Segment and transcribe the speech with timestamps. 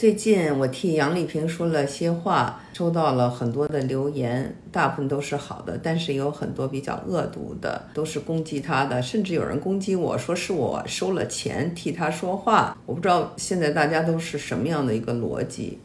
[0.00, 12.74] 最近我替杨丽萍说了些话，收到了很多的留言，大部分都是好的，但是有很多比较恶毒的，都是攻击她的，甚至有人攻击我说是我收了钱替她说话。
[12.86, 15.78] 我不知道现在大家都是什么样的一个逻辑。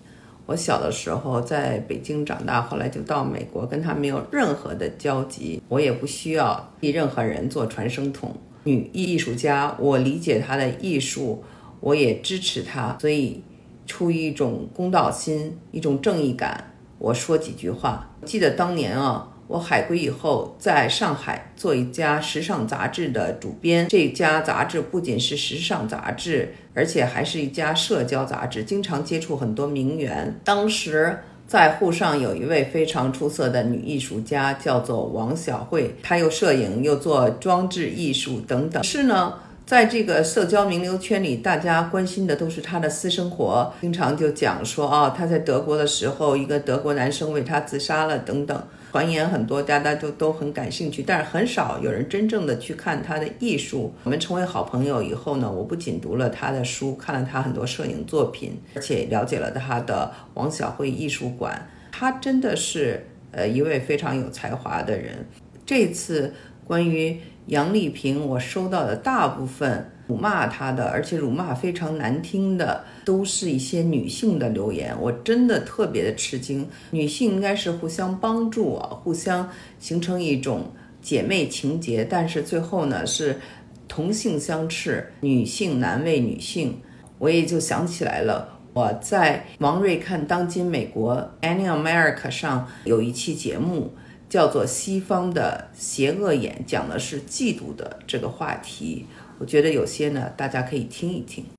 [0.46, 8.34] 我小的时候在北京长大，后来就到美国，跟她没有任何的交集，我也不需要替任何人做传声筒。
[8.64, 11.44] 女艺术家，我理解她的艺术，
[11.82, 13.44] 我也支持她，所以。
[13.86, 18.10] 出于一种公道心，一种正义感，我说几句话。
[18.26, 23.88] 记得当年啊，我海归以后，在上海做一家时尚杂志的主编。
[23.88, 30.40] 这家杂志不仅是时尚杂志，而且还是一家社交杂志，经常接触很多名媛。
[30.44, 38.84] 当时在沪上有一位非常出色的女艺术家，叫做王小慧，她又摄影又做装置艺术等等。
[38.84, 39.36] 是呢。
[39.66, 53.92] 在这个社交名流圈里，大家关心的都是他的私生活，经常就讲说啊，他在德国的时候，一个德国男生为他自杀了等等，传言很多，大家都都很感兴趣，但是很少有人真正的去看他的艺术。
[54.04, 65.26] 我们成为好朋友以后呢，我不仅读了他的书，看了他很多摄影作品，而且了解了他的王小慧艺术馆，他真的是呃一位非常有才华的人。
[65.66, 66.36] 这次
[66.68, 67.20] 关于。
[67.48, 74.96] 杨丽萍，我收到的大部分辱骂她的，而且辱骂非常难听的，都是一些女性的留言。
[75.00, 76.68] 我真的特别的吃惊。
[76.92, 80.72] 女性应该是互相帮助啊，互相形成一种
[81.02, 83.40] 姐妹情结，但是最后呢是
[83.88, 86.80] 同性相斥，女性难为女性。
[87.20, 93.94] 我也就想起来了，我在王瑞看当今美国 Any America 上有一期节目。
[94.36, 99.06] 叫做西方的邪恶眼，讲的是嫉妒的这个话题。
[99.40, 101.46] 我觉得有些呢，大家可以听一听。